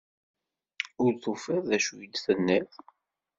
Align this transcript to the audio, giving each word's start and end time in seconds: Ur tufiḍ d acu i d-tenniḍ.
Ur 1.03 1.11
tufiḍ 1.23 1.63
d 1.69 1.71
acu 1.77 1.95
i 1.99 2.07
d-tenniḍ. 2.07 2.69